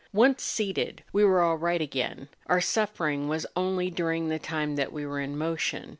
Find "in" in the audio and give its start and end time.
5.19-5.37